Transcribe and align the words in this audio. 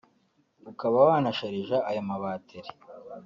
ukaba 0.71 0.95
wanasharija 1.09 1.77
ayo 1.89 2.01
mabateri 2.09 2.69